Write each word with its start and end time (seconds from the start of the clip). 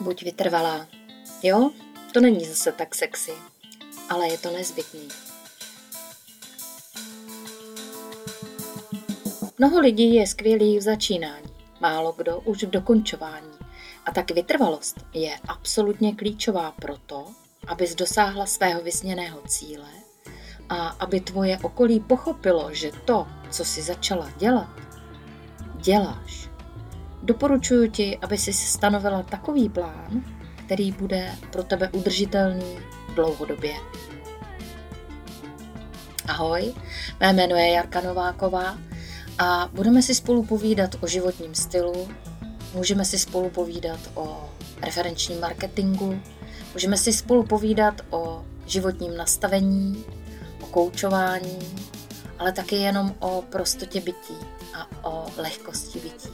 Buď 0.00 0.22
vytrvalá. 0.22 0.86
Jo, 1.42 1.70
to 2.12 2.20
není 2.20 2.44
zase 2.44 2.72
tak 2.72 2.94
sexy, 2.94 3.32
ale 4.08 4.28
je 4.28 4.38
to 4.38 4.50
nezbytný. 4.50 5.08
Mnoho 9.58 9.80
lidí 9.80 10.14
je 10.14 10.26
skvělých 10.26 10.78
v 10.78 10.82
začínání, 10.82 11.50
málo 11.80 12.12
kdo 12.12 12.40
už 12.40 12.64
v 12.64 12.70
dokončování. 12.70 13.58
A 14.06 14.12
tak 14.12 14.30
vytrvalost 14.30 14.96
je 15.12 15.38
absolutně 15.48 16.14
klíčová 16.14 16.70
proto, 16.70 17.26
abys 17.66 17.94
dosáhla 17.94 18.46
svého 18.46 18.82
vysněného 18.82 19.40
cíle 19.46 19.88
a 20.68 20.88
aby 20.88 21.20
tvoje 21.20 21.58
okolí 21.62 22.00
pochopilo, 22.00 22.74
že 22.74 22.92
to, 23.04 23.26
co 23.50 23.64
si 23.64 23.82
začala 23.82 24.30
dělat, 24.36 24.80
děláš. 25.76 26.53
Doporučuji 27.24 27.90
ti, 27.90 28.18
aby 28.18 28.38
si 28.38 28.52
stanovila 28.52 29.22
takový 29.22 29.68
plán, 29.68 30.24
který 30.66 30.92
bude 30.92 31.32
pro 31.50 31.62
tebe 31.62 31.88
udržitelný 31.88 32.78
dlouhodobě. 33.14 33.74
Ahoj, 36.28 36.74
mé 37.20 37.32
jméno 37.32 37.56
je 37.56 37.68
Jarka 37.70 38.00
Nováková 38.00 38.78
a 39.38 39.68
budeme 39.72 40.02
si 40.02 40.14
spolu 40.14 40.44
povídat 40.44 40.90
o 41.00 41.06
životním 41.06 41.54
stylu, 41.54 42.08
můžeme 42.74 43.04
si 43.04 43.18
spolu 43.18 43.50
povídat 43.50 44.00
o 44.14 44.50
referenčním 44.82 45.40
marketingu, 45.40 46.20
můžeme 46.72 46.96
si 46.96 47.12
spolu 47.12 47.42
povídat 47.42 48.00
o 48.10 48.44
životním 48.66 49.16
nastavení, 49.16 50.04
o 50.62 50.66
koučování, 50.66 51.58
ale 52.38 52.52
taky 52.52 52.76
jenom 52.76 53.14
o 53.18 53.42
prostotě 53.42 54.00
bytí 54.00 54.36
a 54.74 55.08
o 55.08 55.26
lehkosti 55.36 55.98
bytí. 56.00 56.28